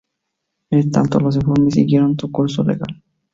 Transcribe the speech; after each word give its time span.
En 0.71 0.89
tanto, 0.89 1.19
los 1.19 1.35
informes 1.35 1.75
siguieron 1.75 2.17
su 2.17 2.31
curso 2.31 2.63
legal. 2.63 3.03